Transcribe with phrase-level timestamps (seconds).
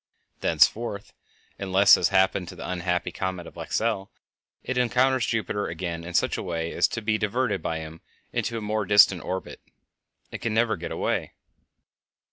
[0.39, 1.13] Thenceforth,
[1.59, 4.09] unless, as happened to the unhappy comet of Lexell,
[4.63, 8.01] it encounters Jupiter again in such a way as to be diverted by him
[8.33, 9.61] into a more distant orbit,
[10.31, 11.33] it can never get away.